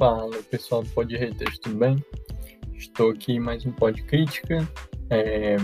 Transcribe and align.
Fala 0.00 0.42
pessoal 0.44 0.82
do 0.82 0.88
Pod 0.88 1.14
Haters, 1.14 1.58
tudo 1.58 1.76
bem? 1.76 2.02
Estou 2.72 3.10
aqui 3.10 3.38
mais 3.38 3.66
um 3.66 3.70
Pod 3.70 4.02
Crítica, 4.04 4.66
é, 5.10 5.56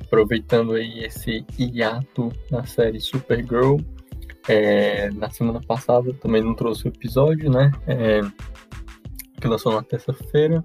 aproveitando 0.00 0.72
aí 0.72 1.04
esse 1.04 1.44
hiato 1.58 2.32
na 2.50 2.64
série 2.64 2.98
Supergirl. 2.98 3.76
É, 4.48 5.10
na 5.10 5.28
semana 5.28 5.60
passada 5.60 6.14
também 6.14 6.42
não 6.42 6.54
trouxe 6.54 6.86
o 6.86 6.88
episódio, 6.88 7.50
né? 7.50 7.70
É, 7.86 8.22
que 9.38 9.46
lançou 9.46 9.74
na 9.74 9.82
terça-feira. 9.82 10.64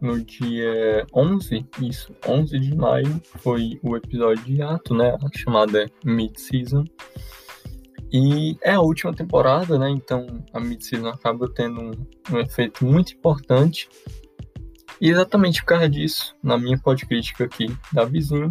No 0.00 0.24
dia 0.24 1.06
11, 1.12 1.66
isso, 1.82 2.16
11 2.26 2.58
de 2.60 2.74
maio, 2.74 3.20
foi 3.40 3.78
o 3.82 3.94
episódio 3.94 4.42
de 4.42 4.54
hiato, 4.54 4.94
né? 4.94 5.18
A 5.22 5.38
chamada 5.38 5.84
Mid-Season. 6.02 6.84
E 8.12 8.56
é 8.62 8.72
a 8.72 8.80
última 8.80 9.12
temporada, 9.12 9.78
né? 9.78 9.90
Então 9.90 10.26
a 10.52 10.60
mid-season 10.60 11.08
acaba 11.08 11.48
tendo 11.48 11.80
um, 11.80 11.92
um, 12.32 12.40
efeito 12.40 12.84
muito 12.84 13.12
importante. 13.12 13.88
E 15.00 15.10
exatamente 15.10 15.60
por 15.60 15.68
causa 15.68 15.88
disso, 15.88 16.34
na 16.42 16.58
minha 16.58 16.78
podcrítica 16.78 17.44
aqui 17.44 17.66
da 17.92 18.04
vizinho, 18.04 18.48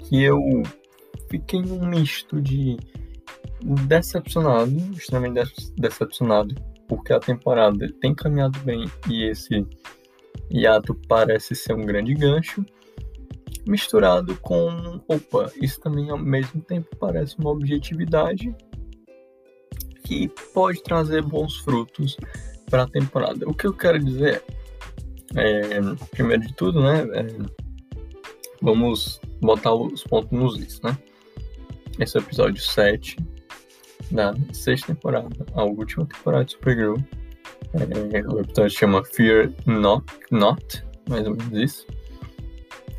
que 0.00 0.22
eu 0.22 0.38
fiquei 1.30 1.62
num 1.62 1.86
misto 1.86 2.40
de 2.40 2.76
decepcionado, 3.86 4.76
extremamente 4.92 5.72
decepcionado, 5.76 6.54
porque 6.86 7.12
a 7.12 7.20
temporada 7.20 7.88
tem 8.00 8.14
caminhado 8.14 8.58
bem 8.60 8.84
e 9.08 9.24
esse 9.24 9.66
hiato 10.50 10.94
parece 11.08 11.54
ser 11.54 11.74
um 11.74 11.84
grande 11.84 12.14
gancho 12.14 12.64
misturado 13.68 14.34
com, 14.36 14.98
opa, 15.06 15.52
isso 15.60 15.78
também 15.80 16.10
ao 16.10 16.16
mesmo 16.16 16.60
tempo 16.62 16.88
parece 16.96 17.38
uma 17.38 17.50
objetividade 17.50 18.54
que 20.04 20.26
pode 20.54 20.82
trazer 20.82 21.22
bons 21.22 21.58
frutos 21.58 22.16
para 22.70 22.84
a 22.84 22.88
temporada. 22.88 23.46
O 23.46 23.52
que 23.52 23.66
eu 23.66 23.74
quero 23.74 23.98
dizer 23.98 24.42
é, 25.36 25.80
primeiro 26.10 26.46
de 26.46 26.54
tudo, 26.54 26.80
né, 26.82 27.02
é, 27.12 27.26
vamos 28.62 29.20
botar 29.38 29.74
os 29.74 30.02
pontos 30.02 30.32
nos 30.32 30.58
is, 30.58 30.80
né? 30.80 30.96
Esse 32.00 32.16
é 32.16 32.20
o 32.20 32.24
episódio 32.24 32.62
7 32.62 33.18
da 34.10 34.34
sexta 34.50 34.94
temporada, 34.94 35.44
a 35.52 35.64
última 35.64 36.06
temporada 36.06 36.46
de 36.46 36.52
Supergirl. 36.52 36.96
É, 37.74 38.26
o 38.26 38.40
episódio 38.40 38.70
chama 38.70 39.04
Fear 39.04 39.52
Not, 39.66 40.06
Not, 40.30 40.82
mais 41.06 41.26
ou 41.26 41.36
menos 41.36 41.52
isso 41.52 41.97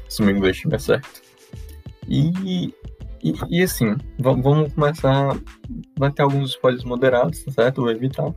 se 0.10 0.22
meu 0.22 0.36
inglês 0.36 0.56
estiver 0.56 0.80
certo. 0.80 1.22
E, 2.08 2.74
e, 3.24 3.34
e 3.50 3.64
assim, 3.64 3.96
vamos 4.18 4.74
começar. 4.74 5.40
Vai 5.98 6.12
ter 6.12 6.24
alguns 6.24 6.50
spoilers 6.50 6.84
moderados, 6.84 7.44
tá 7.44 7.52
certo? 7.52 7.82
Vou 7.82 7.92
evitar 7.92 8.34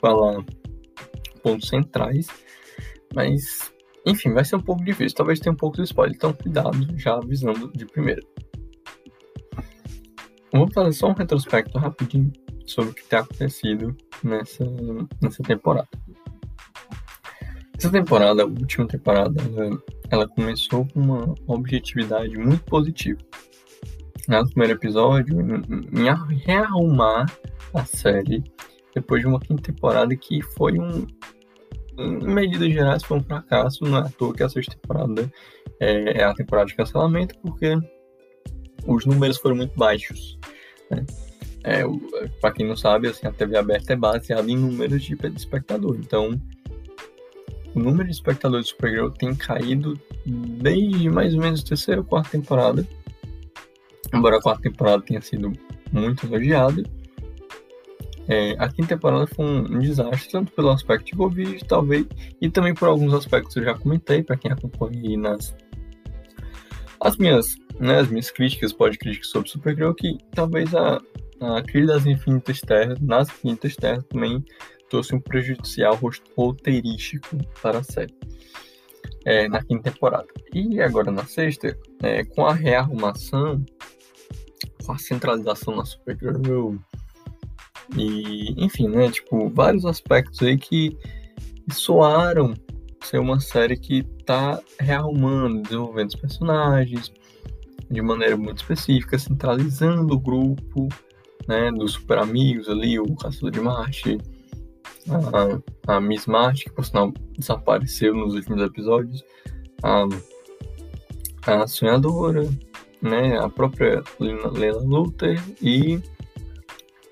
falar 0.00 0.44
pontos 1.42 1.68
centrais, 1.68 2.26
mas 3.14 3.72
enfim, 4.04 4.32
vai 4.32 4.44
ser 4.44 4.56
um 4.56 4.60
pouco 4.60 4.84
difícil. 4.84 5.16
Talvez 5.16 5.38
tenha 5.38 5.52
um 5.52 5.56
pouco 5.56 5.76
de 5.76 5.84
spoiler, 5.84 6.16
então 6.16 6.32
cuidado, 6.32 6.98
já 6.98 7.14
avisando 7.14 7.70
de 7.72 7.86
primeira. 7.86 8.22
Vamos 10.52 10.74
fazer 10.74 10.92
só 10.92 11.08
um 11.08 11.14
retrospecto 11.14 11.78
rapidinho 11.78 12.32
sobre 12.66 12.90
o 12.90 12.94
que 12.94 13.04
tem 13.04 13.18
acontecido 13.18 13.96
nessa, 14.22 14.64
nessa 15.22 15.42
temporada. 15.42 15.88
Essa 17.78 17.90
temporada, 17.90 18.42
a 18.42 18.46
última 18.46 18.86
temporada, 18.86 19.40
ela 20.12 20.28
começou 20.28 20.86
com 20.86 21.00
uma 21.00 21.34
objetividade 21.46 22.36
muito 22.36 22.62
positiva. 22.64 23.18
No 24.28 24.46
primeiro 24.50 24.74
episódio, 24.74 25.40
em 25.40 26.36
rearrumar 26.36 27.26
a 27.72 27.84
série 27.86 28.44
depois 28.94 29.22
de 29.22 29.26
uma 29.26 29.40
quinta 29.40 29.62
temporada 29.62 30.14
que 30.14 30.42
foi 30.54 30.78
um, 30.78 31.06
em 31.98 32.26
medidas 32.26 32.70
gerais, 32.70 33.02
foi 33.02 33.16
um 33.16 33.22
fracasso. 33.22 33.84
Não 33.84 33.96
é 33.96 34.00
à 34.02 34.08
toa 34.10 34.34
que 34.34 34.42
a 34.42 34.48
sexta 34.50 34.76
temporada 34.76 35.32
é, 35.80 36.20
é 36.20 36.24
a 36.24 36.34
temporada 36.34 36.68
de 36.68 36.76
cancelamento, 36.76 37.34
porque 37.40 37.74
os 38.86 39.06
números 39.06 39.38
foram 39.38 39.56
muito 39.56 39.76
baixos. 39.78 40.38
Né? 40.90 41.06
É, 41.64 41.84
para 42.38 42.52
quem 42.52 42.66
não 42.66 42.76
sabe, 42.76 43.08
assim, 43.08 43.26
a 43.26 43.32
TV 43.32 43.56
aberta 43.56 43.94
é 43.94 43.96
baseada 43.96 44.50
em 44.50 44.58
números 44.58 45.02
de 45.02 45.16
espectador. 45.36 45.96
Então, 45.98 46.38
o 47.74 47.80
número 47.80 48.04
de 48.04 48.14
espectadores 48.14 48.66
de 48.66 48.72
Supergirl 48.72 49.10
tem 49.10 49.34
caído 49.34 49.98
desde 50.26 51.08
mais 51.08 51.34
ou 51.34 51.40
menos 51.40 51.62
terceira 51.62 52.00
ou 52.00 52.06
quarta 52.06 52.30
temporada. 52.30 52.86
Embora 54.12 54.36
a 54.36 54.42
quarta 54.42 54.62
temporada 54.62 55.02
tenha 55.02 55.20
sido 55.20 55.52
muito 55.90 56.26
elogiada. 56.26 56.82
É, 58.28 58.54
a 58.58 58.68
quinta 58.68 58.94
temporada 58.94 59.26
foi 59.26 59.44
um, 59.44 59.78
desastre, 59.78 60.30
tanto 60.30 60.52
pelo 60.52 60.70
aspecto 60.70 61.06
de 61.06 61.16
Covid, 61.16 61.64
talvez, 61.64 62.06
e 62.40 62.48
também 62.48 62.72
por 62.72 62.88
alguns 62.88 63.12
aspectos 63.12 63.54
que 63.54 63.60
eu 63.60 63.64
já 63.64 63.74
comentei, 63.74 64.22
para 64.22 64.36
quem 64.36 64.50
acompanha 64.50 65.18
nas 65.18 65.54
as 67.00 67.16
minhas, 67.16 67.56
né, 67.80 67.98
as 67.98 68.08
minhas 68.08 68.30
críticas, 68.30 68.72
pode 68.72 68.96
críticas 68.96 69.28
sobre 69.28 69.48
Supergirl, 69.48 69.92
que 69.92 70.18
talvez 70.32 70.72
a, 70.72 71.00
a 71.40 71.62
crise 71.62 71.88
das 71.88 72.06
infinitas 72.06 72.60
terras, 72.60 73.00
nas 73.00 73.28
infinitas 73.28 73.74
terras 73.74 74.04
também 74.04 74.44
trouxe 74.92 75.14
um 75.14 75.20
prejudicial 75.20 75.98
roteirístico 76.36 77.38
para 77.62 77.78
a 77.78 77.82
série 77.82 78.14
é, 79.24 79.48
na 79.48 79.64
quinta 79.64 79.90
temporada. 79.90 80.28
E 80.52 80.82
agora 80.82 81.10
na 81.10 81.24
sexta, 81.24 81.74
é, 82.02 82.22
com 82.22 82.44
a 82.44 82.52
rearrumação, 82.52 83.64
com 84.84 84.92
a 84.92 84.98
centralização 84.98 85.76
na 85.76 85.86
Supergirl, 85.86 86.74
e 87.96 88.54
enfim, 88.62 88.86
né, 88.88 89.10
tipo, 89.10 89.48
vários 89.48 89.86
aspectos 89.86 90.42
aí 90.42 90.58
que 90.58 90.94
soaram 91.70 92.52
ser 93.02 93.18
uma 93.18 93.40
série 93.40 93.78
que 93.78 94.02
tá 94.26 94.60
rearrumando, 94.78 95.62
desenvolvendo 95.62 96.08
os 96.10 96.16
personagens 96.16 97.10
de 97.90 98.02
maneira 98.02 98.36
muito 98.36 98.58
específica, 98.58 99.18
centralizando 99.18 100.14
o 100.14 100.20
grupo, 100.20 100.88
né, 101.48 101.72
dos 101.72 101.92
super 101.92 102.18
amigos 102.18 102.68
ali, 102.68 103.00
o 103.00 103.16
Caçador 103.16 103.50
de 103.50 103.60
Marte, 103.60 104.18
a, 105.08 105.96
a 105.96 106.00
Miss 106.00 106.26
March, 106.26 106.64
que 106.64 106.70
por 106.70 106.84
sinal 106.84 107.12
desapareceu 107.36 108.14
nos 108.14 108.34
últimos 108.34 108.62
episódios, 108.62 109.24
a, 109.82 110.06
a 111.46 111.66
Sonhadora, 111.66 112.48
né, 113.00 113.38
a 113.38 113.48
própria 113.48 114.02
Leila 114.20 114.80
Luther 114.80 115.40
e, 115.60 116.00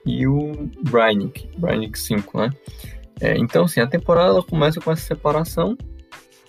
e 0.06 0.26
o 0.26 0.52
Brainick, 0.82 1.48
Brainick 1.58 1.98
5, 1.98 2.38
né? 2.38 2.50
É, 3.20 3.36
então, 3.36 3.64
assim, 3.64 3.80
a 3.80 3.86
temporada 3.86 4.42
começa 4.42 4.80
com 4.80 4.90
essa 4.90 5.02
separação 5.02 5.76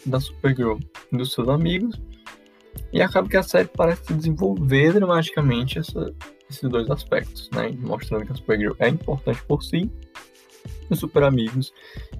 da 0.06 0.20
Supergirl 0.20 0.78
dos 1.12 1.34
seus 1.34 1.50
amigos 1.50 2.00
e 2.94 3.02
acaba 3.02 3.28
que 3.28 3.36
a 3.36 3.44
série 3.44 3.68
parece 3.68 4.14
desenvolver 4.14 4.94
dramaticamente 4.94 5.80
essa, 5.80 6.14
esses 6.50 6.70
dois 6.70 6.90
aspectos, 6.90 7.50
né? 7.52 7.76
Mostrando 7.80 8.26
que 8.26 8.32
a 8.32 8.36
Supergirl 8.36 8.76
é 8.80 8.88
importante 8.88 9.44
por 9.44 9.64
si 9.64 9.92
os 10.94 11.00
super 11.00 11.24
amigos, 11.24 11.74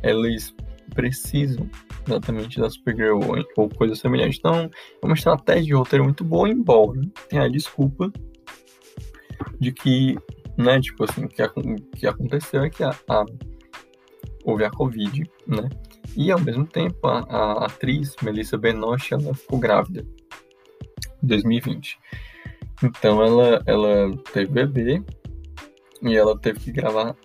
eles 0.04 0.54
precisam 0.94 1.70
exatamente 2.06 2.60
da 2.60 2.70
Supergirl 2.70 3.20
ou, 3.24 3.46
ou 3.58 3.70
coisa 3.70 3.96
semelhante. 3.96 4.38
Então, 4.40 4.70
é 5.02 5.06
uma 5.06 5.16
estratégia 5.16 5.64
de 5.64 5.74
roteiro 5.74 6.04
muito 6.04 6.24
boa, 6.24 6.50
embora 6.50 7.00
tenha 7.30 7.44
a 7.44 7.50
desculpa 7.50 8.12
de 9.60 9.72
que, 9.72 10.18
né, 10.58 10.80
tipo 10.80 11.04
assim, 11.04 11.28
que, 11.28 11.42
que 11.96 12.08
aconteceu 12.08 12.64
é 12.64 12.70
que 12.70 12.84
a, 12.84 12.92
a, 13.08 13.26
houve 14.44 14.66
a 14.66 14.72
Covid, 14.72 15.24
né, 15.48 15.70
e 16.16 16.32
ao 16.32 16.40
mesmo 16.40 16.66
tempo 16.66 17.08
a, 17.08 17.20
a 17.20 17.66
atriz 17.66 18.16
Melissa 18.22 18.58
Benoist, 18.58 19.14
ela 19.14 19.34
ficou 19.34 19.60
grávida 19.60 20.06
em 21.24 21.28
2020. 21.28 21.98
Então 22.84 23.22
ela, 23.22 23.62
ela 23.66 24.12
teve 24.34 24.52
bebê 24.52 25.04
e 26.02 26.16
ela 26.16 26.38
teve 26.38 26.60
que 26.60 26.72
gravar 26.72 27.16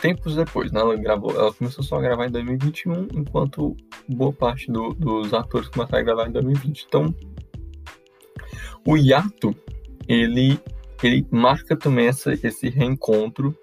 tempos 0.00 0.34
depois, 0.36 0.72
né? 0.72 0.80
Ela, 0.80 0.96
gravou, 0.96 1.30
ela 1.30 1.52
começou 1.52 1.84
só 1.84 1.96
a 1.96 2.00
gravar 2.00 2.26
em 2.26 2.30
2021, 2.30 3.08
enquanto 3.14 3.76
boa 4.08 4.32
parte 4.32 4.70
do, 4.70 4.94
dos 4.94 5.32
atores 5.34 5.68
começaram 5.68 6.00
a 6.00 6.04
gravar 6.04 6.28
em 6.28 6.32
2020. 6.32 6.86
Então, 6.88 7.14
o 8.86 8.96
hiato, 8.96 9.54
ele, 10.06 10.58
ele 11.02 11.26
marca 11.30 11.76
também 11.76 12.06
essa, 12.06 12.32
esse 12.32 12.68
reencontro, 12.68 13.56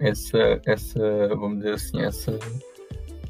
essa, 0.00 0.60
essa, 0.66 1.28
vamos 1.36 1.58
dizer 1.58 1.74
assim, 1.74 2.00
essa, 2.02 2.38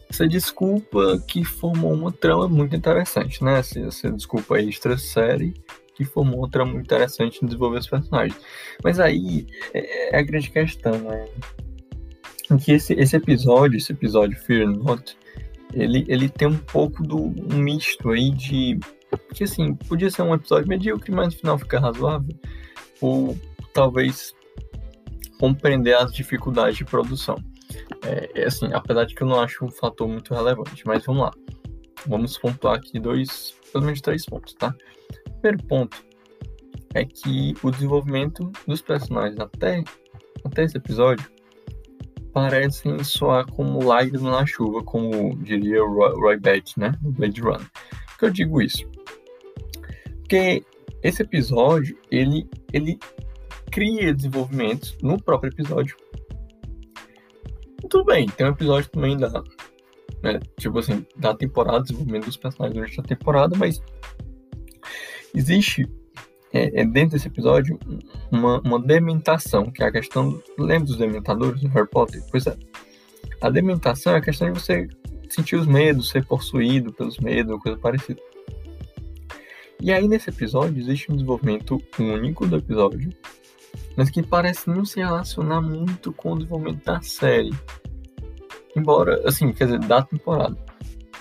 essa 0.08 0.28
desculpa 0.28 1.22
que 1.26 1.44
formou 1.44 1.92
uma 1.92 2.12
trama 2.12 2.48
muito 2.48 2.76
interessante, 2.76 3.42
né? 3.42 3.60
Essa, 3.60 3.80
essa 3.80 4.12
desculpa 4.12 4.60
extra 4.60 4.98
série 4.98 5.54
que 5.94 6.04
formou 6.04 6.40
uma 6.40 6.50
trama 6.50 6.72
muito 6.72 6.86
interessante 6.86 7.42
em 7.42 7.46
desenvolver 7.46 7.78
os 7.78 7.86
personagens. 7.86 8.38
Mas 8.82 8.98
aí 8.98 9.46
é, 9.72 10.14
é 10.14 10.18
a 10.18 10.22
grande 10.22 10.50
questão, 10.50 10.98
né? 10.98 11.28
Que 12.58 12.72
esse, 12.72 12.94
esse 12.94 13.16
episódio, 13.16 13.76
esse 13.76 13.92
episódio 13.92 14.38
Fear 14.38 14.68
Not, 14.68 15.16
ele, 15.72 16.04
ele 16.08 16.28
tem 16.28 16.48
um 16.48 16.58
pouco 16.58 17.02
do 17.02 17.16
um 17.16 17.58
misto 17.58 18.10
aí 18.10 18.30
de 18.30 18.78
que 19.34 19.44
assim, 19.44 19.74
podia 19.74 20.10
ser 20.10 20.22
um 20.22 20.34
episódio 20.34 20.68
medíocre, 20.68 21.12
mas 21.12 21.34
no 21.34 21.40
final 21.40 21.58
fica 21.58 21.78
razoável, 21.78 22.34
ou 23.00 23.36
talvez 23.72 24.34
compreender 25.38 25.94
as 25.94 26.12
dificuldades 26.12 26.76
de 26.76 26.84
produção. 26.84 27.36
É, 28.04 28.42
é, 28.42 28.46
assim, 28.46 28.72
apesar 28.72 29.04
de 29.04 29.14
que 29.14 29.22
eu 29.22 29.26
não 29.26 29.40
acho 29.40 29.64
um 29.64 29.70
fator 29.70 30.08
muito 30.08 30.34
relevante, 30.34 30.86
mas 30.86 31.04
vamos 31.04 31.22
lá. 31.22 31.32
Vamos 32.06 32.36
pontuar 32.38 32.76
aqui 32.76 32.98
dois, 32.98 33.54
pelo 33.72 33.84
menos 33.84 34.00
três 34.00 34.24
pontos, 34.24 34.54
tá? 34.54 34.74
Primeiro 35.40 35.64
ponto 35.64 36.04
é 36.94 37.04
que 37.04 37.54
o 37.62 37.70
desenvolvimento 37.70 38.50
dos 38.66 38.82
personagens 38.82 39.38
até, 39.40 39.82
até 40.44 40.64
esse 40.64 40.76
episódio 40.76 41.31
parecem 42.32 43.02
soar 43.04 43.46
como 43.46 43.84
lágrimas 43.84 44.22
na 44.22 44.46
chuva, 44.46 44.82
como 44.82 45.36
diria 45.36 45.82
Roy, 45.82 46.12
Roy 46.14 46.36
Batty, 46.38 46.78
né? 46.78 46.92
No 47.02 47.12
Blade 47.12 47.40
Runner. 47.40 47.70
Por 48.08 48.18
que 48.18 48.24
eu 48.24 48.30
digo 48.30 48.62
isso? 48.62 48.88
Porque 50.20 50.64
esse 51.02 51.22
episódio, 51.22 51.98
ele, 52.10 52.48
ele 52.72 52.98
cria 53.70 54.14
desenvolvimentos 54.14 54.96
no 55.02 55.22
próprio 55.22 55.52
episódio. 55.52 55.96
Tudo 57.88 58.04
bem, 58.04 58.26
tem 58.28 58.46
um 58.46 58.50
episódio 58.50 58.88
também 58.90 59.16
da, 59.16 59.28
né, 60.22 60.40
tipo 60.58 60.78
assim, 60.78 61.04
da 61.16 61.34
temporada, 61.34 61.82
desenvolvimento 61.82 62.26
dos 62.26 62.36
personagens 62.36 62.74
durante 62.74 63.00
a 63.00 63.02
temporada, 63.02 63.56
mas 63.56 63.82
existe 65.34 65.86
é, 66.52 66.82
é 66.82 66.84
dentro 66.84 67.12
desse 67.12 67.28
episódio 67.28 67.78
uma, 68.30 68.60
uma 68.60 68.80
dementação, 68.80 69.70
que 69.70 69.82
é 69.82 69.86
a 69.86 69.92
questão. 69.92 70.40
Lembra 70.58 70.86
dos 70.86 70.98
dementadores 70.98 71.60
do 71.60 71.68
Harry 71.68 71.88
Potter? 71.88 72.22
Pois 72.30 72.46
é. 72.46 72.56
A 73.40 73.50
dementação 73.50 74.14
é 74.14 74.18
a 74.18 74.20
questão 74.20 74.52
de 74.52 74.60
você 74.60 74.88
sentir 75.28 75.56
os 75.56 75.66
medos, 75.66 76.10
ser 76.10 76.24
possuído 76.24 76.92
pelos 76.92 77.18
medos, 77.18 77.60
coisa 77.60 77.78
parecida. 77.78 78.20
E 79.80 79.90
aí, 79.90 80.06
nesse 80.06 80.30
episódio, 80.30 80.78
existe 80.78 81.10
um 81.10 81.16
desenvolvimento 81.16 81.82
único 81.98 82.46
do 82.46 82.56
episódio, 82.56 83.10
mas 83.96 84.10
que 84.10 84.22
parece 84.22 84.70
não 84.70 84.84
se 84.84 85.00
relacionar 85.00 85.60
muito 85.60 86.12
com 86.12 86.32
o 86.32 86.36
desenvolvimento 86.36 86.84
da 86.84 87.00
série. 87.00 87.52
Embora, 88.76 89.20
assim, 89.26 89.52
quer 89.52 89.64
dizer, 89.64 89.80
da 89.80 90.02
temporada. 90.02 90.56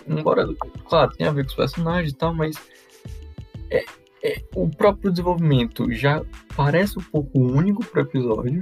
Embora, 0.08 0.48
claro, 0.88 1.12
tenha 1.14 1.30
a 1.30 1.34
ver 1.34 1.44
com 1.44 1.50
os 1.50 1.56
personagens 1.56 2.14
e 2.14 2.16
tal, 2.16 2.34
mas 2.34 2.56
é, 3.72 3.84
é, 4.24 4.42
o 4.56 4.70
próprio 4.70 5.12
desenvolvimento 5.12 5.92
já 5.92 6.24
parece 6.56 7.00
um 7.00 7.04
pouco 7.04 7.40
único 7.40 7.86
pro 7.86 8.02
episódio. 8.02 8.62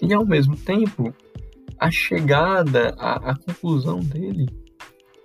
E 0.00 0.12
ao 0.12 0.26
mesmo 0.26 0.56
tempo, 0.56 1.14
a 1.78 1.90
chegada, 1.90 2.94
a, 2.98 3.30
a 3.30 3.36
conclusão 3.36 4.00
dele 4.00 4.46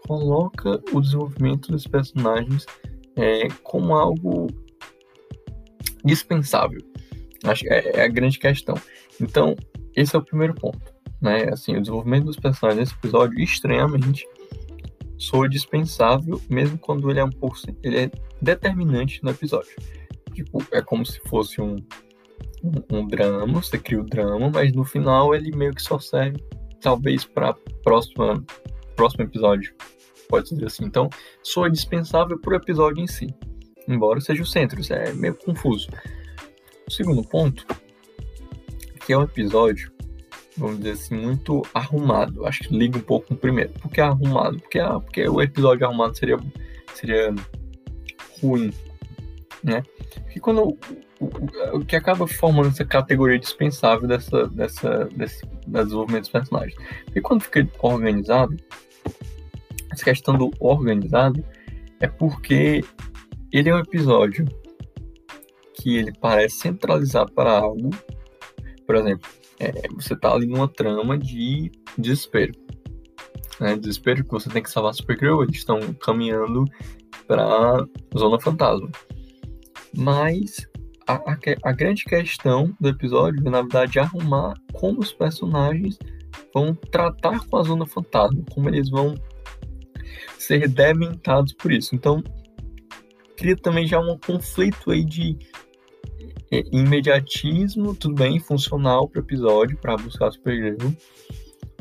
coloca 0.07 0.81
o 0.93 1.01
desenvolvimento 1.01 1.71
dos 1.71 1.85
personagens 1.85 2.65
é, 3.15 3.47
como 3.63 3.95
algo 3.95 4.47
dispensável. 6.03 6.81
Acho 7.43 7.63
que 7.63 7.69
é, 7.69 7.97
é 7.97 8.03
a 8.03 8.07
grande 8.07 8.39
questão. 8.39 8.75
Então, 9.19 9.55
esse 9.95 10.15
é 10.15 10.19
o 10.19 10.23
primeiro 10.23 10.53
ponto 10.53 10.97
né? 11.21 11.49
Assim, 11.51 11.75
o 11.75 11.81
desenvolvimento 11.81 12.25
dos 12.25 12.37
personagens 12.37 12.89
nesse 12.89 12.99
episódio 12.99 13.39
estranhamente 13.39 14.25
soa 15.17 15.49
dispensável, 15.49 16.41
mesmo 16.49 16.77
quando 16.77 17.09
ele 17.09 17.19
é 17.19 17.23
um 17.23 17.29
pouco 17.29 17.57
ele 17.83 17.97
é 17.97 18.11
determinante 18.41 19.23
no 19.23 19.31
episódio. 19.31 19.75
Tipo, 20.33 20.63
é 20.71 20.81
como 20.81 21.05
se 21.05 21.19
fosse 21.21 21.59
um, 21.59 21.75
um, 22.63 22.97
um 22.97 23.07
drama, 23.07 23.61
você 23.61 23.77
cria 23.77 23.99
o 23.99 24.05
drama, 24.05 24.49
mas 24.49 24.71
no 24.73 24.83
final 24.83 25.33
ele 25.33 25.55
meio 25.55 25.73
que 25.73 25.81
só 25.81 25.99
serve 25.99 26.37
talvez 26.79 27.25
para 27.25 27.53
próxima 27.83 28.43
próximo 28.95 29.23
episódio, 29.23 29.73
pode 30.27 30.49
dizer 30.49 30.65
assim. 30.65 30.85
Então, 30.85 31.09
soa 31.43 31.69
dispensável 31.69 32.39
pro 32.39 32.55
episódio 32.55 33.03
em 33.03 33.07
si, 33.07 33.27
embora 33.87 34.19
seja 34.19 34.41
o 34.41 34.45
centro, 34.45 34.81
é 34.91 35.13
meio 35.13 35.35
confuso. 35.35 35.87
O 36.87 36.91
segundo 36.91 37.23
ponto, 37.23 37.65
que 39.05 39.13
é 39.13 39.17
um 39.17 39.23
episódio 39.23 39.91
vamos 40.57 40.77
dizer 40.77 40.91
assim, 40.91 41.15
muito 41.15 41.63
arrumado. 41.73 42.45
Acho 42.45 42.63
que 42.63 42.77
liga 42.77 42.97
um 42.97 43.01
pouco 43.01 43.27
com 43.27 43.33
o 43.35 43.37
primeiro. 43.37 43.71
Por 43.73 43.91
que 43.91 44.01
arrumado? 44.01 44.59
Porque, 44.59 44.79
ah, 44.79 44.99
porque 44.99 45.27
o 45.27 45.41
episódio 45.41 45.85
arrumado 45.85 46.17
seria, 46.17 46.39
seria 46.93 47.33
ruim, 48.41 48.73
né? 49.63 49.83
Porque 50.23 50.39
quando 50.39 50.77
o, 51.19 51.83
que 51.85 51.95
acaba 51.95 52.27
formando 52.27 52.69
essa 52.69 52.85
categoria 52.85 53.39
dispensável 53.39 54.07
dessa, 54.07 54.47
dessa, 54.47 55.05
desse 55.05 55.45
desenvolvimento 55.65 56.23
dos 56.23 56.31
personagens. 56.31 56.75
E 57.15 57.21
quando 57.21 57.43
fica 57.43 57.67
organizado, 57.79 58.55
essa 59.91 60.03
questão 60.03 60.37
do 60.37 60.51
organizado 60.59 61.43
é 61.99 62.07
porque 62.07 62.83
ele 63.51 63.69
é 63.69 63.75
um 63.75 63.79
episódio 63.79 64.45
que 65.73 65.97
ele 65.97 66.13
parece 66.19 66.57
centralizar 66.59 67.29
para 67.31 67.51
algo. 67.51 67.89
Por 68.85 68.95
exemplo, 68.95 69.29
é, 69.59 69.87
você 69.93 70.15
tá 70.15 70.33
ali 70.33 70.45
numa 70.45 70.67
trama 70.67 71.17
de 71.17 71.71
desespero. 71.97 72.53
Né? 73.59 73.75
Desespero 73.75 74.23
que 74.23 74.31
você 74.31 74.49
tem 74.49 74.61
que 74.61 74.69
salvar 74.69 74.91
a 74.91 74.93
Supergirl, 74.93 75.43
eles 75.43 75.57
estão 75.57 75.79
caminhando 75.93 76.65
para 77.27 77.85
Zona 78.17 78.39
Fantasma. 78.39 78.89
Mas 79.95 80.67
a, 81.07 81.15
a, 81.15 81.37
a, 81.63 81.71
grande 81.71 82.03
questão 82.03 82.75
do 82.79 82.89
episódio 82.89 83.45
é, 83.47 83.49
na 83.49 83.61
verdade, 83.61 83.99
arrumar 83.99 84.53
como 84.73 84.99
os 84.99 85.11
personagens 85.11 85.97
vão 86.53 86.75
tratar 86.75 87.45
com 87.47 87.57
a 87.57 87.63
Zona 87.63 87.85
Fantasma, 87.85 88.43
como 88.51 88.69
eles 88.69 88.89
vão 88.89 89.15
ser 90.37 90.67
dementados 90.67 91.53
por 91.53 91.71
isso. 91.71 91.95
Então, 91.95 92.23
cria 93.35 93.55
também 93.55 93.87
já 93.87 93.99
um 93.99 94.17
conflito 94.19 94.91
aí 94.91 95.03
de 95.03 95.37
imediatismo, 96.51 97.93
tudo 97.95 98.15
bem, 98.15 98.39
funcional 98.39 99.07
para 99.07 99.19
o 99.19 99.23
episódio, 99.23 99.77
para 99.77 99.97
buscar 99.97 100.31
Supergirl, 100.31 100.91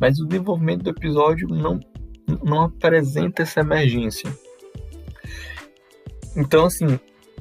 mas 0.01 0.19
o 0.19 0.27
desenvolvimento 0.27 0.83
do 0.83 0.91
episódio 0.91 1.49
não, 1.49 1.81
não 2.43 2.63
apresenta 2.63 3.43
essa 3.43 3.61
emergência. 3.61 4.31
Então, 6.37 6.67
assim, 6.67 6.99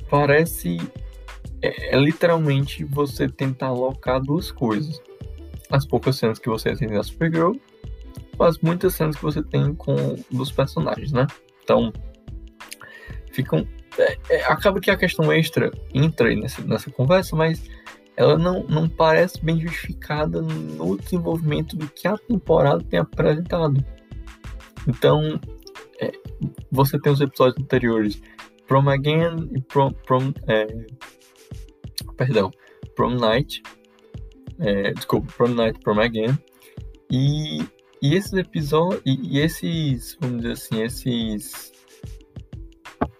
parece 0.10 0.78
é, 1.62 1.96
é, 1.96 2.00
literalmente 2.00 2.84
você 2.84 3.28
tentar 3.28 3.68
alocar 3.68 4.22
duas 4.22 4.52
coisas. 4.52 5.02
As 5.70 5.86
poucas 5.86 6.18
cenas 6.18 6.38
que 6.38 6.48
você 6.48 6.76
tem 6.76 6.88
da 6.88 7.02
Supergirl, 7.04 7.56
as 8.40 8.60
muitas 8.60 8.94
cenas 8.94 9.16
que 9.16 9.24
você 9.24 9.42
tem 9.42 9.74
com 9.74 9.96
dos 10.32 10.52
personagens, 10.52 11.12
né? 11.12 11.26
Então, 11.64 11.92
ficam 13.32 13.68
é, 13.98 14.18
é, 14.30 14.44
acaba 14.46 14.80
que 14.80 14.92
a 14.92 14.98
questão 14.98 15.32
extra 15.32 15.72
entra 15.94 16.34
nessa, 16.36 16.62
nessa 16.64 16.92
conversa, 16.92 17.36
mas 17.36 17.70
ela 18.18 18.38
não, 18.38 18.64
não 18.64 18.88
parece 18.88 19.44
bem 19.44 19.60
justificada 19.60 20.42
no 20.42 20.98
desenvolvimento 20.98 21.76
do 21.76 21.88
que 21.88 22.08
a 22.08 22.18
temporada 22.18 22.84
tem 22.84 23.00
apresentado. 23.00 23.84
Então, 24.88 25.40
é, 26.00 26.12
você 26.72 27.00
tem 27.00 27.12
os 27.12 27.22
episódios 27.22 27.62
anteriores, 27.62 28.22
Prom 28.68 28.90
Again 28.90 29.50
e 29.54 29.62
Prom. 29.62 29.92
prom 30.06 30.34
é, 30.48 30.68
perdão, 32.18 32.52
Prom 32.96 33.16
Night. 33.16 33.62
É, 34.60 34.94
desculpa, 34.94 35.32
Prom 35.36 35.50
Night, 35.50 35.80
Prom 35.80 36.00
Again. 36.00 36.38
E, 37.12 37.60
e 38.02 38.16
esses 38.16 38.34
episódios. 38.34 39.02
E, 39.06 39.38
e 39.38 39.40
esses, 39.40 40.18
vamos 40.20 40.38
dizer 40.42 40.54
assim, 40.54 40.84
esses 40.84 41.75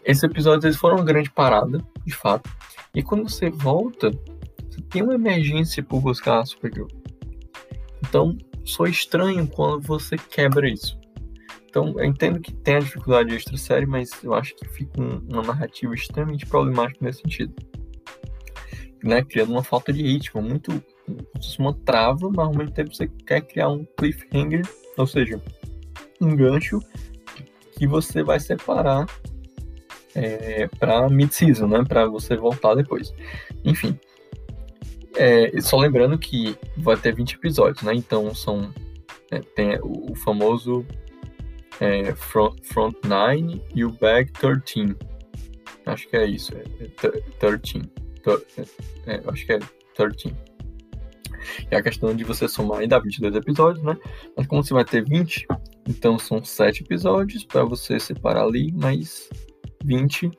esses 0.06 0.24
episódios 0.24 0.64
eles 0.64 0.78
foram 0.78 0.98
uma 0.98 1.06
grande 1.06 1.32
parada, 1.32 1.84
de 2.06 2.14
fato. 2.14 2.50
E 2.94 3.02
quando 3.02 3.28
você 3.28 3.50
volta, 3.50 4.12
você 4.70 4.80
tem 4.90 5.02
uma 5.02 5.16
emergência 5.16 5.82
por 5.82 6.00
buscar 6.00 6.40
a 6.40 6.46
Supergirl. 6.46 6.88
Então, 8.08 8.38
sou 8.64 8.88
estranho 8.88 9.48
quando 9.48 9.82
você 9.82 10.16
quebra 10.16 10.70
isso. 10.70 10.98
Então, 11.68 11.94
eu 12.00 12.06
entendo 12.06 12.40
que 12.40 12.54
tem 12.54 12.76
a 12.76 12.80
dificuldade 12.80 13.36
extra 13.36 13.58
série, 13.58 13.86
mas 13.86 14.12
eu 14.24 14.34
acho 14.34 14.56
que 14.56 14.66
fica 14.70 15.02
uma 15.02 15.42
narrativa 15.42 15.94
extremamente 15.94 16.46
problemática 16.46 17.04
nesse 17.04 17.22
sentido. 17.22 17.54
Né? 19.04 19.24
Criando 19.24 19.52
uma 19.52 19.64
falta 19.64 19.92
de 19.92 20.02
ritmo, 20.02 20.42
muito 20.42 20.82
uma 21.60 21.74
trava, 21.74 22.30
mas 22.30 22.48
ao 22.48 22.56
mesmo 22.56 22.72
tempo 22.72 22.96
você 22.96 23.08
quer 23.08 23.42
criar 23.42 23.70
um 23.70 23.86
cliffhanger, 23.98 24.62
ou 24.98 25.06
seja, 25.06 25.42
um 26.22 26.36
gancho 26.36 26.80
que 27.78 27.86
você 27.86 28.24
vai 28.24 28.40
separar 28.40 29.06
é, 30.16 30.68
para 30.80 31.10
mid-season, 31.10 31.68
né? 31.68 31.84
Para 31.88 32.06
você 32.08 32.36
voltar 32.36 32.74
depois. 32.76 33.14
Enfim. 33.64 34.00
É, 35.16 35.60
só 35.62 35.78
lembrando 35.78 36.18
que 36.18 36.58
vai 36.78 36.98
ter 36.98 37.14
20 37.14 37.34
episódios, 37.34 37.84
né? 37.84 37.94
Então 37.94 38.34
são. 38.34 38.74
É, 39.32 39.40
tem 39.40 39.78
o, 39.82 40.16
famoso 40.16 40.86
é, 41.80 42.14
front, 42.16 42.56
front 42.64 42.96
9 43.04 43.62
e 43.74 43.84
o 43.84 43.92
Back 43.92 44.32
13. 44.34 44.96
Acho 45.86 46.08
que 46.08 46.18
é 46.18 46.26
isso. 46.26 46.54
É, 46.56 46.64
13. 47.40 47.82
É, 49.08 49.14
é, 49.14 49.22
acho 49.28 49.46
que 49.46 49.54
é 49.54 49.60
13. 49.96 50.36
É 51.70 51.78
a 51.78 51.84
questão 51.84 52.16
de 52.16 52.24
você 52.24 52.48
somar 52.48 52.88
dar 52.88 53.00
22 53.00 53.36
episódios, 53.36 53.84
né? 53.84 53.96
Mas 54.36 54.48
como 54.48 54.64
você 54.64 54.74
vai 54.74 54.84
ter 54.84 55.04
20, 55.04 55.46
então 55.88 56.18
são 56.18 56.44
7 56.44 56.84
episódios 56.84 57.44
para 57.44 57.64
você 57.64 58.00
separar 58.00 58.44
ali, 58.44 58.72
mas 58.74 59.30
20 59.86 60.32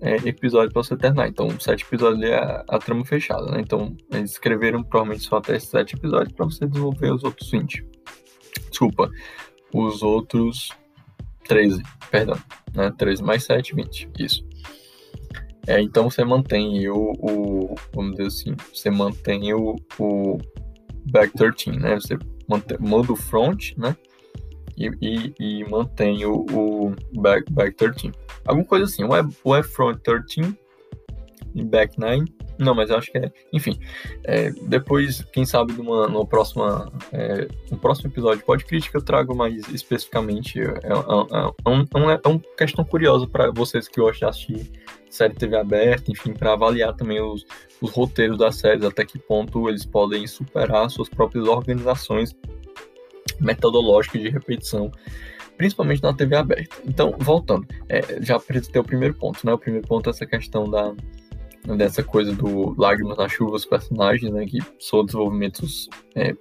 é, 0.00 0.16
episódios 0.28 0.72
para 0.72 0.82
você 0.82 0.96
terminar. 0.96 1.28
Então, 1.28 1.48
sete 1.58 1.84
episódios 1.84 2.22
é 2.22 2.36
a, 2.36 2.64
a, 2.68 2.78
trama 2.78 3.04
fechada, 3.04 3.50
né? 3.50 3.60
Então, 3.60 3.96
eles 4.12 4.32
escreveram 4.32 4.82
provavelmente 4.82 5.24
só 5.24 5.38
até 5.38 5.58
sete 5.58 5.96
episódios 5.96 6.32
para 6.32 6.46
você 6.46 6.66
desenvolver 6.66 7.12
os 7.12 7.24
outros 7.24 7.50
20. 7.50 7.84
desculpa, 8.70 9.10
os 9.74 10.02
outros 10.02 10.70
13, 11.46 11.82
perdão, 12.10 12.38
né? 12.74 12.92
13 12.96 13.22
mais 13.22 13.44
7, 13.44 13.74
20, 13.74 14.10
isso. 14.18 14.46
É, 15.66 15.80
então 15.82 16.08
você 16.08 16.24
mantém 16.24 16.88
o, 16.88 17.12
o, 17.18 17.74
vamos 17.92 18.12
dizer 18.12 18.26
assim, 18.26 18.56
você 18.72 18.90
mantém 18.90 19.52
o, 19.52 19.76
o 19.98 20.38
back 21.10 21.32
13, 21.34 21.78
né? 21.78 21.94
Você 21.96 22.18
mantém, 22.48 22.78
muda 22.80 23.12
o 23.12 23.16
front, 23.16 23.76
né? 23.76 23.94
E, 24.78 24.90
e, 25.00 25.34
e 25.38 25.64
mantém 25.68 26.24
o, 26.24 26.46
o, 26.52 26.94
back, 27.20 27.52
back 27.52 27.76
13. 27.76 28.12
Alguma 28.46 28.66
coisa 28.66 28.84
assim, 28.84 29.02
é, 29.02 29.06
ou 29.42 29.56
é 29.56 29.62
front 29.62 29.98
13 30.02 30.56
e 31.54 31.64
back 31.64 31.98
9, 31.98 32.24
não, 32.58 32.74
mas 32.74 32.90
acho 32.90 33.10
que 33.12 33.18
é. 33.18 33.30
Enfim, 33.52 33.78
é, 34.24 34.50
depois, 34.62 35.22
quem 35.32 35.46
sabe, 35.46 35.72
numa, 35.74 36.08
numa 36.08 36.26
próxima, 36.26 36.92
é, 37.12 37.46
no 37.70 37.78
próximo 37.78 38.10
episódio 38.10 38.44
pode 38.44 38.64
crítica, 38.64 38.98
eu 38.98 39.02
trago 39.02 39.34
mais 39.34 39.68
especificamente. 39.68 40.60
É, 40.60 40.64
é, 40.64 40.66
é, 40.66 41.52
é, 41.64 41.68
um, 41.68 42.10
é 42.10 42.28
uma 42.28 42.42
questão 42.56 42.84
curiosa 42.84 43.28
para 43.28 43.52
vocês 43.52 43.86
que 43.86 44.00
gostam 44.00 44.28
de 44.28 44.36
assistir 44.36 44.72
série 45.08 45.34
TV 45.34 45.56
aberta, 45.56 46.10
enfim, 46.10 46.34
para 46.34 46.52
avaliar 46.52 46.94
também 46.94 47.20
os, 47.20 47.46
os 47.80 47.90
roteiros 47.90 48.36
das 48.36 48.56
séries, 48.56 48.84
até 48.84 49.04
que 49.04 49.18
ponto 49.18 49.68
eles 49.68 49.86
podem 49.86 50.26
superar 50.26 50.90
suas 50.90 51.08
próprias 51.08 51.46
organizações 51.46 52.36
metodológicas 53.40 54.20
de 54.20 54.28
repetição 54.28 54.90
principalmente 55.56 56.02
na 56.02 56.14
TV 56.14 56.36
aberta. 56.36 56.76
Então, 56.86 57.14
voltando, 57.18 57.66
é, 57.88 58.22
já 58.22 58.36
apresentei 58.36 58.80
o 58.80 58.84
primeiro 58.84 59.12
ponto, 59.14 59.44
né? 59.44 59.52
O 59.52 59.58
primeiro 59.58 59.86
ponto 59.88 60.08
é 60.08 60.10
essa 60.10 60.24
questão 60.24 60.70
da, 60.70 60.94
dessa 61.76 62.02
coisa 62.02 62.34
do 62.34 62.74
Lágrimas 62.80 63.18
na 63.18 63.28
Chuva, 63.28 63.56
os 63.56 63.64
personagens, 63.64 64.32
né, 64.32 64.46
que 64.46 64.58
são 64.78 65.04
desenvolvimentos 65.04 65.88
é, 66.14 66.34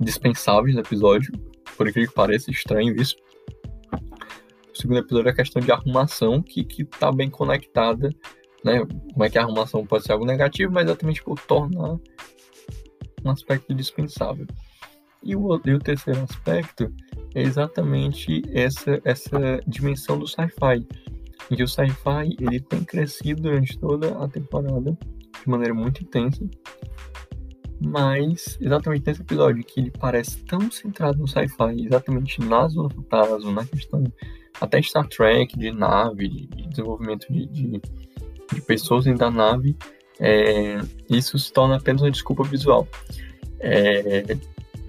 dispensáveis 0.00 0.74
no 0.74 0.80
episódio, 0.80 1.32
por 1.76 1.88
incrível 1.88 2.08
que 2.08 2.14
pareça, 2.14 2.50
estranho 2.50 2.94
isso. 3.00 3.16
O 4.72 4.76
segundo 4.80 5.00
episódio 5.00 5.28
é 5.28 5.32
a 5.32 5.36
questão 5.36 5.60
de 5.60 5.70
arrumação, 5.70 6.40
que, 6.40 6.64
que 6.64 6.84
tá 6.84 7.12
bem 7.12 7.28
conectada, 7.28 8.10
né, 8.64 8.86
como 9.12 9.24
é 9.24 9.28
que 9.28 9.38
a 9.38 9.42
arrumação 9.42 9.84
pode 9.84 10.04
ser 10.04 10.12
algo 10.12 10.24
negativo, 10.24 10.72
mas 10.72 10.84
exatamente 10.84 11.22
por 11.22 11.38
tornar 11.40 11.98
um 13.24 13.30
aspecto 13.30 13.74
dispensável. 13.74 14.46
E 15.22 15.36
o, 15.36 15.60
e 15.64 15.74
o 15.74 15.78
terceiro 15.78 16.22
aspecto 16.22 16.92
é 17.34 17.42
exatamente 17.42 18.42
essa, 18.52 19.00
essa 19.04 19.60
dimensão 19.66 20.18
do 20.18 20.26
sci-fi, 20.26 20.86
que 21.48 21.62
o 21.62 21.68
sci-fi 21.68 22.36
ele 22.40 22.60
tem 22.60 22.84
crescido 22.84 23.42
durante 23.42 23.78
toda 23.78 24.22
a 24.22 24.28
temporada 24.28 24.96
de 25.42 25.48
maneira 25.48 25.74
muito 25.74 26.02
intensa, 26.02 26.44
mas 27.80 28.58
exatamente 28.60 29.06
nesse 29.06 29.22
episódio 29.22 29.64
que 29.64 29.80
ele 29.80 29.90
parece 29.90 30.42
tão 30.44 30.70
centrado 30.70 31.18
no 31.18 31.28
sci-fi, 31.28 31.86
exatamente 31.86 32.40
na 32.40 32.68
zona 32.68 32.90
fantasma, 32.90 33.52
na 33.52 33.64
questão 33.64 34.04
até 34.60 34.80
Star 34.82 35.08
Trek, 35.08 35.58
de 35.58 35.72
nave, 35.72 36.28
de, 36.28 36.46
de 36.46 36.68
desenvolvimento 36.68 37.26
de, 37.32 37.46
de, 37.46 37.80
de, 38.52 38.60
pessoas 38.62 39.04
dentro 39.04 39.20
da 39.20 39.30
nave, 39.30 39.76
é, 40.18 40.78
isso 41.08 41.38
se 41.38 41.50
torna 41.52 41.76
apenas 41.76 42.02
uma 42.02 42.10
desculpa 42.10 42.44
visual. 42.44 42.86
É, 43.58 44.36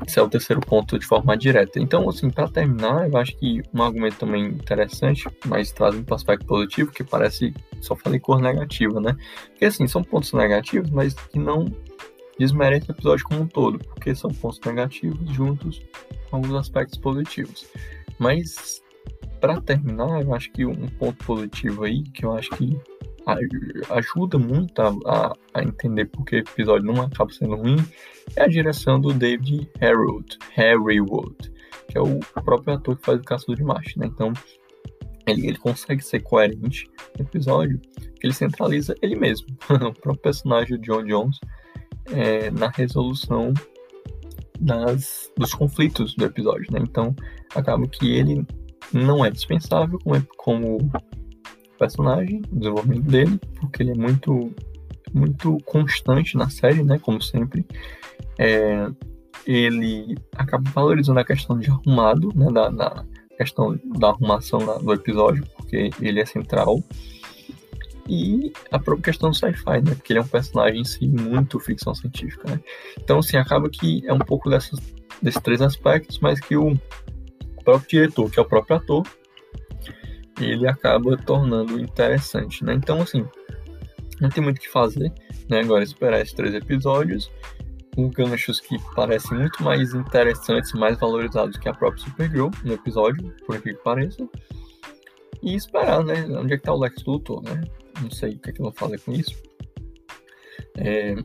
esse 0.06 0.20
é 0.20 0.22
o 0.22 0.30
terceiro 0.30 0.62
ponto 0.62 0.98
de 0.98 1.06
forma 1.06 1.38
direta. 1.38 1.80
Então, 1.80 2.10
assim, 2.10 2.30
para 2.30 2.48
terminar, 2.48 3.10
eu 3.10 3.18
acho 3.18 3.36
que 3.38 3.62
um 3.74 3.82
argumento 3.82 4.18
também 4.18 4.46
interessante, 4.46 5.28
mas 5.46 5.72
trazendo 5.72 6.10
um 6.10 6.16
aspecto 6.16 6.46
positivo, 6.46 6.92
que 6.92 7.04
parece, 7.04 7.54
só 7.80 7.96
falei 7.96 8.20
cor 8.20 8.42
negativa, 8.42 9.00
né? 9.00 9.16
Porque, 9.50 9.66
assim, 9.66 9.88
são 9.88 10.04
pontos 10.04 10.34
negativos, 10.34 10.90
mas 10.90 11.14
que 11.14 11.40
não 11.40 11.66
desmerecem 12.38 12.90
o 12.90 12.94
episódio 12.94 13.26
como 13.26 13.42
um 13.42 13.48
todo, 13.48 13.80
porque 13.80 14.16
são 14.16 14.32
pontos 14.32 14.60
negativos 14.66 15.30
juntos 15.32 15.82
com 16.30 16.38
alguns 16.38 16.56
aspectos 16.56 16.98
positivos. 16.98 17.68
Mas, 18.18 18.82
para 19.40 19.62
terminar, 19.62 20.22
eu 20.22 20.34
acho 20.34 20.52
que 20.52 20.66
um 20.66 20.88
ponto 20.88 21.24
positivo 21.26 21.84
aí, 21.84 22.04
que 22.04 22.26
eu 22.26 22.34
acho 22.34 22.50
que 22.52 22.80
ajuda 23.90 24.38
muito 24.38 24.82
a, 24.82 25.34
a, 25.54 25.64
entender 25.64 26.06
porque 26.06 26.38
o 26.38 26.40
episódio 26.40 26.86
não 26.86 27.02
acaba 27.02 27.32
sendo 27.32 27.56
ruim 27.56 27.78
é 28.36 28.44
a 28.44 28.48
direção 28.48 29.00
do 29.00 29.14
David 29.14 29.70
Harold, 29.82 30.38
Harrywood, 30.54 31.52
que 31.88 31.98
é 31.98 32.02
o 32.02 32.20
próprio 32.44 32.76
ator 32.76 32.98
que 32.98 33.06
faz 33.06 33.20
o 33.20 33.24
Caçador 33.24 33.56
de 33.56 33.64
Marte, 33.64 34.00
né? 34.00 34.08
Então, 34.08 34.32
ele, 35.28 35.48
ele 35.48 35.58
consegue 35.58 36.02
ser 36.02 36.22
coerente 36.22 36.90
no 37.18 37.26
episódio, 37.26 37.80
ele 38.24 38.34
centraliza 38.34 38.96
ele 39.02 39.16
mesmo, 39.16 39.48
o 39.70 39.94
próprio 39.94 40.18
personagem 40.18 40.80
John 40.80 41.04
Jones, 41.04 41.38
é, 42.14 42.50
na 42.52 42.70
resolução 42.70 43.54
das, 44.60 45.32
dos 45.38 45.54
conflitos 45.54 46.16
do 46.16 46.26
episódio, 46.26 46.72
né? 46.72 46.80
Então, 46.82 47.16
acaba 47.56 47.88
que 47.88 48.16
ele 48.16 48.46
não 48.94 49.26
é 49.26 49.30
dispensável 49.30 50.00
como, 50.04 50.26
como 50.38 50.92
personagem, 51.82 52.44
o 52.52 52.60
desenvolvimento 52.60 53.04
dele, 53.06 53.40
porque 53.60 53.82
ele 53.82 53.92
é 53.92 53.96
muito, 53.96 54.54
muito 55.12 55.58
constante 55.66 56.38
na 56.38 56.48
série, 56.48 56.84
né? 56.84 57.00
Como 57.00 57.20
sempre. 57.20 57.66
É, 58.38 58.88
ele 59.48 60.16
acaba 60.36 60.70
valorizando 60.70 61.20
a 61.20 61.26
questão 61.26 61.58
de 61.58 61.72
arrumado, 61.72 62.32
né? 62.36 62.52
Da, 62.52 62.70
da 62.70 63.06
questão 63.36 63.80
da 63.98 64.10
arrumação 64.10 64.60
do 64.80 64.94
episódio, 64.94 65.44
porque 65.58 65.90
ele 66.00 66.20
é 66.20 66.26
central. 66.26 66.84
E 68.08 68.52
a 68.72 68.78
própria 68.78 69.06
questão 69.06 69.32
do 69.32 69.36
sci-fi, 69.36 69.82
né? 69.82 69.96
Porque 69.96 70.14
ele 70.14 70.20
é 70.20 70.22
um 70.22 70.28
personagem 70.28 70.82
em 70.82 70.86
si 70.86 71.08
muito 71.08 71.60
ficção 71.60 71.96
científica, 71.96 72.48
né? 72.48 72.60
Então, 73.00 73.20
assim, 73.20 73.38
acaba 73.38 73.68
que 73.70 74.04
é 74.06 74.14
um 74.14 74.20
pouco 74.20 74.52
dessas, 74.52 74.80
desses 75.20 75.42
três 75.42 75.62
aspectos, 75.62 76.20
mas 76.20 76.40
que 76.40 76.56
o 76.56 76.80
próprio 77.64 77.90
diretor, 77.90 78.30
que 78.30 78.40
é 78.40 78.42
o 78.42 78.46
próprio 78.46 78.76
ator, 78.76 79.04
ele 80.44 80.68
acaba 80.68 81.18
tornando 81.18 81.80
interessante, 81.80 82.64
né? 82.64 82.74
Então, 82.74 83.02
assim, 83.02 83.26
não 84.20 84.30
tem 84.30 84.44
muito 84.44 84.58
o 84.58 84.62
que 84.62 84.70
fazer, 84.70 85.12
né? 85.50 85.62
Agora 85.62 85.84
esperar 85.84 86.22
esses 86.22 86.34
três 86.34 86.54
episódios, 86.54 87.32
com 87.96 88.10
ganchos 88.10 88.60
que 88.60 88.78
parecem 88.96 89.38
muito 89.38 89.62
mais 89.64 89.94
interessantes, 89.94 90.72
mais 90.74 90.98
valorizados 91.00 91.58
que 91.58 91.68
a 91.68 91.74
própria 91.74 92.04
Supergirl 92.04 92.50
no 92.64 92.74
episódio, 92.74 93.34
por 93.46 93.56
aqui 93.56 93.74
que 93.74 93.84
pareça, 93.84 94.28
e 95.42 95.56
esperar, 95.56 96.04
né? 96.04 96.26
Onde 96.30 96.54
é 96.54 96.58
que 96.58 96.64
tá 96.64 96.74
o 96.74 96.80
Lex 96.80 97.04
Luthor, 97.06 97.44
né? 97.44 97.62
Não 98.02 98.10
sei 98.12 98.36
o 98.36 98.40
que 98.40 98.50
é 98.50 98.54
que 98.54 98.62
eu 98.62 98.66
vou 98.66 98.74
fazer 98.74 99.00
com 99.00 99.12
isso. 99.12 99.36
É, 100.78 101.16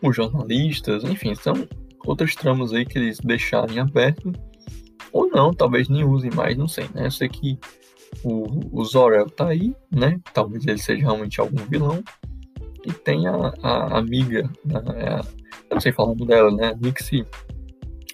os 0.00 0.16
jornalistas, 0.16 1.04
enfim, 1.04 1.34
são 1.34 1.68
outras 2.06 2.34
tramas 2.34 2.72
aí 2.72 2.84
que 2.84 2.98
eles 2.98 3.18
deixarem 3.18 3.78
aberto, 3.78 4.32
ou 5.12 5.28
não, 5.28 5.52
talvez 5.52 5.88
nem 5.88 6.04
usem 6.04 6.30
mais, 6.30 6.56
não 6.56 6.68
sei, 6.68 6.88
né? 6.94 7.06
Eu 7.06 7.10
sei 7.10 7.28
que 7.28 7.58
o, 8.22 8.80
o 8.80 8.84
Zor-El 8.84 9.28
tá 9.30 9.48
aí, 9.48 9.74
né? 9.90 10.20
Talvez 10.32 10.66
ele 10.66 10.78
seja 10.78 11.02
realmente 11.02 11.40
algum 11.40 11.64
vilão. 11.66 12.02
E 12.86 12.92
tem 12.92 13.26
a, 13.26 13.52
a 13.62 13.98
amiga, 13.98 14.50
né? 14.64 14.82
É 14.96 15.44
eu 15.70 15.74
não 15.74 15.80
sei 15.80 15.92
falar 15.92 16.10
o 16.10 16.14
nome 16.14 16.26
dela, 16.26 16.50
né? 16.50 16.78
Nixie, 16.80 17.26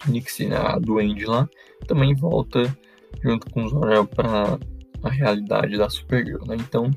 Nixie, 0.09 0.47
né? 0.47 0.57
a 0.57 0.79
duende 0.79 1.27
lá, 1.27 1.49
também 1.87 2.15
volta 2.15 2.75
junto 3.23 3.51
com 3.51 3.65
o 3.65 3.69
Zor-El 3.69 4.07
para 4.07 4.59
a 5.03 5.11
realidade 5.11 5.77
da 5.77 5.91
Supergirl, 5.91 6.47
né? 6.47 6.57
Então, 6.59 6.91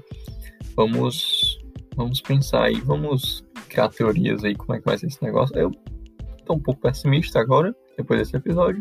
vamos 0.75 1.59
vamos 1.95 2.21
pensar 2.21 2.63
aí, 2.63 2.79
vamos 2.81 3.43
criar 3.69 3.89
teorias 3.89 4.43
aí 4.43 4.55
como 4.55 4.73
é 4.73 4.79
que 4.79 4.85
vai 4.85 4.97
ser 4.97 5.07
esse 5.07 5.21
negócio. 5.21 5.57
Eu 5.57 5.71
tô 6.45 6.53
um 6.53 6.59
pouco 6.59 6.81
pessimista 6.81 7.39
agora, 7.39 7.75
depois 7.97 8.19
desse 8.19 8.35
episódio, 8.35 8.79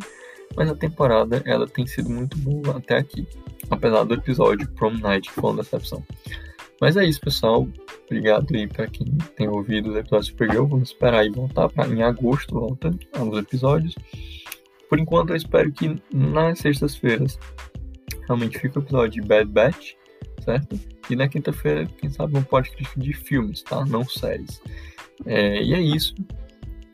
mas 0.56 0.70
a 0.70 0.74
temporada 0.74 1.42
ela 1.44 1.66
tem 1.66 1.86
sido 1.86 2.10
muito 2.10 2.36
boa 2.38 2.78
até 2.78 2.98
aqui 2.98 3.26
apesar 3.72 4.04
do 4.04 4.14
episódio 4.14 4.68
Prom 4.72 4.98
Night, 4.98 5.28
que 5.28 5.40
foi 5.40 5.50
uma 5.50 5.62
decepção. 5.62 6.04
Mas 6.80 6.96
é 6.96 7.04
isso, 7.04 7.20
pessoal. 7.20 7.66
Obrigado 8.06 8.46
aí 8.54 8.66
para 8.66 8.86
quem 8.86 9.06
tem 9.36 9.48
ouvido 9.48 9.90
os 9.90 9.96
episódios 9.96 10.26
Supergirl. 10.26 10.66
Vamos 10.66 10.90
esperar 10.90 11.24
e 11.24 11.30
voltar 11.30 11.68
para 11.68 11.88
em 11.88 12.02
agosto, 12.02 12.54
volta 12.54 12.90
alguns 13.12 13.38
episódios. 13.38 13.94
Por 14.88 14.98
enquanto, 14.98 15.30
eu 15.30 15.36
espero 15.36 15.72
que 15.72 15.96
nas 16.12 16.58
sextas-feiras 16.58 17.38
realmente 18.26 18.58
fique 18.58 18.78
o 18.78 18.82
episódio 18.82 19.22
de 19.22 19.28
Bad 19.28 19.50
Batch, 19.50 19.92
certo? 20.44 20.78
E 21.08 21.16
na 21.16 21.28
quinta-feira, 21.28 21.86
quem 21.98 22.10
sabe, 22.10 22.36
um 22.36 22.42
podcast 22.42 22.98
de 22.98 23.12
filmes, 23.12 23.62
tá? 23.62 23.84
Não 23.86 24.04
séries. 24.04 24.60
É, 25.24 25.62
e 25.62 25.72
é 25.72 25.80
isso. 25.80 26.14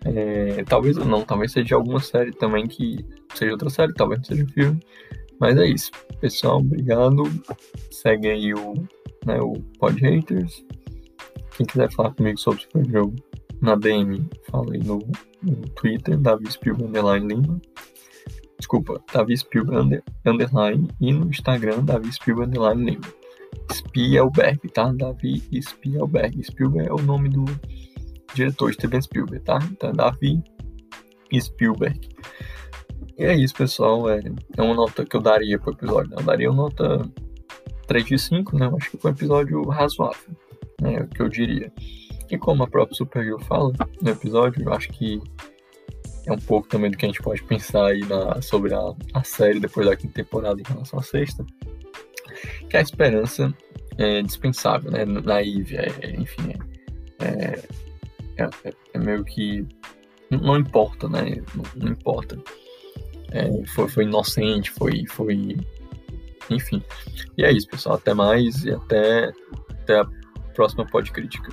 É, 0.05 0.63
talvez 0.65 0.97
não, 0.97 1.23
talvez 1.23 1.53
seja 1.53 1.75
alguma 1.75 1.99
série 1.99 2.31
também 2.31 2.69
que 2.69 3.05
seja 3.35 3.53
outra 3.53 3.71
série, 3.71 3.93
talvez 3.95 4.27
seja 4.27 4.45
um 4.45 4.49
filme. 4.49 4.81
Mas 5.41 5.57
é 5.57 5.67
isso. 5.67 5.91
Pessoal, 6.21 6.59
obrigado. 6.59 7.23
Segue 7.91 8.29
aí 8.29 8.55
o, 8.55 8.75
né, 9.25 9.41
o 9.41 9.55
Pod 9.79 10.01
Haters. 10.01 10.65
Quem 11.57 11.67
quiser 11.67 11.91
falar 11.93 12.15
comigo 12.15 12.39
sobre 12.39 12.63
Supergirl 12.63 13.11
na 13.61 13.75
DM, 13.75 14.29
fala 14.51 14.73
aí 14.73 14.81
no, 14.81 14.99
no 15.43 15.57
Twitter, 15.75 16.17
Davi 16.19 16.51
Spielberg 16.51 16.89
Underline 16.89 17.27
Lima. 17.27 17.61
Desculpa, 18.59 19.03
Davi 19.13 19.37
Spielberg 19.37 20.01
Underline 20.25 20.89
e 21.01 21.13
no 21.13 21.29
Instagram, 21.29 21.85
Davi 21.85 22.13
Spielberg 22.13 22.51
Underline 22.51 22.91
Lima. 22.91 23.05
Spielberg, 23.73 24.69
tá? 24.73 24.93
Davi 24.93 25.43
Spielberg. 25.61 26.45
Spielberg 26.45 26.89
é 26.89 26.93
o 26.93 27.03
nome 27.03 27.29
do 27.29 27.45
diretor 28.35 28.73
Steven 28.73 29.03
Spielberg, 29.03 29.45
tá? 29.45 29.59
Então, 29.71 29.93
Davi 29.93 30.43
Spielberg. 31.39 32.01
E 33.19 33.25
é 33.25 33.35
isso, 33.37 33.55
pessoal. 33.55 34.09
É, 34.09 34.21
é 34.57 34.63
uma 34.63 34.75
nota 34.75 35.05
que 35.05 35.17
eu 35.17 35.21
daria 35.21 35.59
pro 35.59 35.73
episódio. 35.73 36.11
Né? 36.11 36.17
Eu 36.21 36.25
daria 36.25 36.51
uma 36.51 36.65
nota 36.65 37.03
3 37.89 38.05
de 38.05 38.19
5, 38.19 38.57
né? 38.57 38.67
Eu 38.67 38.77
acho 38.77 38.91
que 38.91 38.97
foi 38.97 39.11
um 39.11 39.15
episódio 39.15 39.63
razoável, 39.69 40.31
né? 40.81 40.95
É 40.95 41.03
o 41.03 41.09
que 41.09 41.21
eu 41.21 41.29
diria. 41.29 41.73
E 42.31 42.39
como 42.39 42.63
a 42.63 42.69
própria 42.69 42.95
Supergirl 42.95 43.39
fala 43.41 43.73
no 44.01 44.11
episódio, 44.11 44.63
eu 44.63 44.73
acho 44.73 44.89
que 44.91 45.21
é 46.27 46.33
um 46.33 46.39
pouco 46.39 46.69
também 46.69 46.91
do 46.91 46.97
que 46.97 47.07
a 47.07 47.09
gente 47.09 47.23
pode 47.23 47.43
pensar 47.43 47.87
aí 47.87 48.01
na, 48.01 48.41
sobre 48.43 48.75
a, 48.75 48.95
a 49.15 49.25
série 49.25 49.59
depois 49.59 49.87
da 49.87 49.97
quinta 49.97 50.15
temporada 50.15 50.61
em 50.61 50.65
relação 50.65 50.99
à 50.99 51.03
sexta, 51.03 51.45
que 52.69 52.77
a 52.77 52.83
esperança 52.83 53.53
é 53.97 54.21
dispensável, 54.23 54.91
né? 54.91 55.05
Naive, 55.07 55.77
é, 55.77 56.11
enfim, 56.19 56.53
é, 57.21 57.63
é, 58.37 58.49
é, 58.93 58.99
meio 58.99 59.25
que 59.25 59.67
não 60.31 60.59
importa, 60.59 61.09
né? 61.09 61.43
Não, 61.55 61.65
não 61.77 61.93
importa. 61.93 62.39
É, 63.33 63.67
foi, 63.69 63.89
foi 63.89 64.05
inocente, 64.05 64.71
foi, 64.71 65.05
foi. 65.07 65.57
Enfim. 66.51 66.83
E 67.37 67.45
é 67.45 67.53
isso, 67.53 67.69
pessoal. 67.69 67.97
Até 67.97 68.15
mais 68.15 68.65
e 68.65 68.71
até, 68.71 69.33
até 69.71 70.01
a 70.01 70.07
próxima 70.55 70.87
Pod 70.87 71.11
Crítica. 71.13 71.53